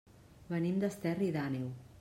Venim 0.53 0.81
d'Esterri 0.85 1.31
d'Àneu. 1.37 1.73